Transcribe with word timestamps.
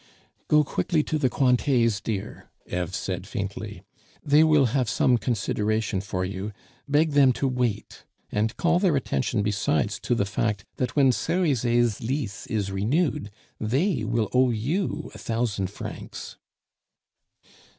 "Go 0.47 0.63
quickly 0.63 1.03
to 1.03 1.19
the 1.19 1.29
Cointets, 1.29 2.01
dear," 2.01 2.49
Eve 2.65 2.95
said 2.95 3.27
faintly; 3.27 3.83
"they 4.25 4.43
will 4.43 4.65
have 4.73 4.89
some 4.89 5.19
consideration 5.19 6.01
for 6.01 6.25
you; 6.25 6.53
beg 6.89 7.11
them 7.11 7.31
to 7.33 7.47
wait; 7.47 8.03
and 8.31 8.57
call 8.57 8.79
their 8.79 8.95
attention 8.95 9.43
besides 9.43 9.99
to 9.99 10.15
the 10.15 10.25
fact 10.25 10.65
that 10.77 10.95
when 10.95 11.11
Cerizet's 11.11 12.01
lease 12.01 12.47
is 12.47 12.71
renewed, 12.71 13.29
they 13.59 14.03
will 14.03 14.29
owe 14.33 14.49
you 14.49 15.11
a 15.13 15.19
thousand 15.19 15.69
francs." 15.69 16.35